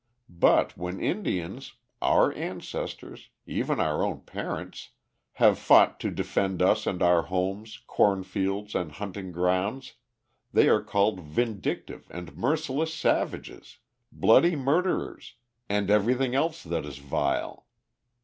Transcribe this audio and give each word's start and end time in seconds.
But 0.39 0.75
when 0.75 0.99
Indians 0.99 1.73
our 2.01 2.33
ancestors, 2.33 3.29
even 3.45 3.79
our 3.79 4.03
own 4.03 4.21
parents 4.21 4.89
have 5.33 5.59
fought 5.59 5.99
to 5.99 6.09
defend 6.09 6.59
us 6.59 6.87
and 6.87 7.03
our 7.03 7.21
homes, 7.21 7.83
corn 7.85 8.23
fields, 8.23 8.73
and 8.73 8.93
hunting 8.93 9.31
grounds 9.31 9.93
they 10.51 10.67
are 10.69 10.81
called 10.81 11.19
vindictive 11.19 12.07
and 12.09 12.35
merciless 12.35 12.95
savages, 12.95 13.77
bloody 14.11 14.55
murderers, 14.55 15.35
and 15.69 15.91
everything 15.91 16.33
else 16.33 16.63
that 16.63 16.83
is 16.83 16.97
vile. 16.97 17.67